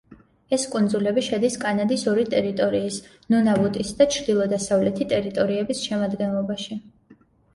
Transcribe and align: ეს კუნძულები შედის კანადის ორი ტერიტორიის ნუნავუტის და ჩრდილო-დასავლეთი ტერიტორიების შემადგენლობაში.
ეს 0.55 0.63
კუნძულები 0.75 1.23
შედის 1.25 1.57
კანადის 1.65 2.05
ორი 2.13 2.23
ტერიტორიის 2.33 2.97
ნუნავუტის 3.33 3.91
და 3.99 4.07
ჩრდილო-დასავლეთი 4.15 5.09
ტერიტორიების 5.13 5.83
შემადგენლობაში. 5.91 6.79